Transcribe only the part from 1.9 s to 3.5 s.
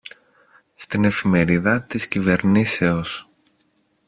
Κυβερνήσεως